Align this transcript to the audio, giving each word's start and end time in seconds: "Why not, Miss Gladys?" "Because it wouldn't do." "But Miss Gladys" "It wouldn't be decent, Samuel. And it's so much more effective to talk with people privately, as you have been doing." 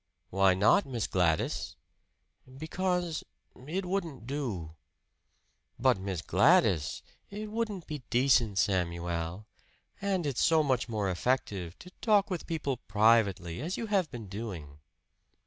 "Why 0.31 0.55
not, 0.55 0.87
Miss 0.87 1.05
Gladys?" 1.05 1.75
"Because 2.57 3.23
it 3.67 3.85
wouldn't 3.85 4.25
do." 4.25 4.73
"But 5.77 5.99
Miss 5.99 6.23
Gladys" 6.23 7.03
"It 7.29 7.51
wouldn't 7.51 7.85
be 7.85 7.99
decent, 8.09 8.57
Samuel. 8.57 9.45
And 10.01 10.25
it's 10.25 10.41
so 10.41 10.63
much 10.63 10.89
more 10.89 11.07
effective 11.07 11.77
to 11.77 11.91
talk 12.01 12.31
with 12.31 12.47
people 12.47 12.77
privately, 12.77 13.61
as 13.61 13.77
you 13.77 13.85
have 13.93 14.09
been 14.09 14.27
doing." 14.27 14.79